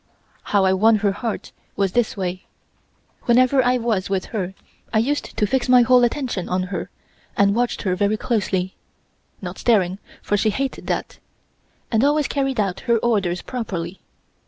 [0.45, 2.47] How I won her heart was this way.
[3.25, 4.55] Whenever I was with her
[4.91, 6.89] I used to fix my whole attention on her
[7.37, 8.73] and watched her very closely
[9.43, 11.19] (not staring, for she hated that)
[11.91, 14.01] and always carried out her orders properly.